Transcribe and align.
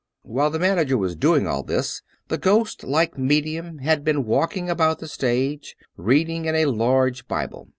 While 0.23 0.49
the 0.49 0.57
manager 0.57 0.97
was 0.97 1.15
doing 1.15 1.45
all 1.45 1.61
this, 1.61 2.01
the 2.27 2.39
ghost 2.39 2.83
like 2.83 3.19
me 3.19 3.39
dium 3.39 3.81
had 3.81 4.03
been 4.03 4.25
walking 4.25 4.67
about 4.67 4.97
the 4.97 5.07
stage, 5.07 5.77
reading 5.95 6.45
in 6.45 6.55
a 6.55 6.65
large 6.65 7.27
Bible. 7.27 7.69